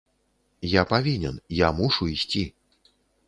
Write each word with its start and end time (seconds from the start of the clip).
Я 0.69 0.81
павінен, 0.93 1.35
я 1.59 1.71
мушу 1.81 2.07
ісці! 2.15 2.43